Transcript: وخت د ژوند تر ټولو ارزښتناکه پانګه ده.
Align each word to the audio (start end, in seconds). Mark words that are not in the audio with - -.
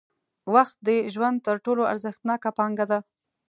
وخت 0.53 0.77
د 0.87 0.89
ژوند 1.13 1.37
تر 1.47 1.55
ټولو 1.65 1.83
ارزښتناکه 1.91 2.49
پانګه 2.57 2.85
ده. 2.91 2.99